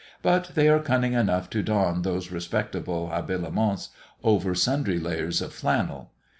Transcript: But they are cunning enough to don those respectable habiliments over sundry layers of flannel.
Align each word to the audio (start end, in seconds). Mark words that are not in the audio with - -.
But 0.23 0.53
they 0.55 0.67
are 0.67 0.79
cunning 0.79 1.13
enough 1.13 1.47
to 1.51 1.61
don 1.61 2.01
those 2.01 2.31
respectable 2.31 3.09
habiliments 3.11 3.89
over 4.23 4.55
sundry 4.55 4.97
layers 4.97 5.43
of 5.43 5.53
flannel. 5.53 6.11